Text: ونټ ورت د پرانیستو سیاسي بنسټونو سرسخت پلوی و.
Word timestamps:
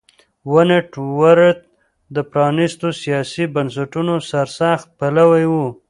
ونټ 0.53 0.89
ورت 1.19 1.59
د 2.15 2.17
پرانیستو 2.31 2.87
سیاسي 3.01 3.43
بنسټونو 3.55 4.13
سرسخت 4.29 4.87
پلوی 4.99 5.45
و. 5.51 5.55